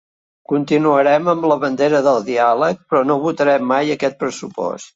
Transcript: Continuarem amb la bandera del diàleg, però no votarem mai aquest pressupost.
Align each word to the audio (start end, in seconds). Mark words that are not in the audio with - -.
Continuarem 0.51 1.29
amb 1.33 1.45
la 1.51 1.57
bandera 1.65 2.01
del 2.09 2.19
diàleg, 2.31 2.81
però 2.89 3.05
no 3.13 3.21
votarem 3.29 3.71
mai 3.77 3.97
aquest 4.01 4.21
pressupost. 4.25 4.87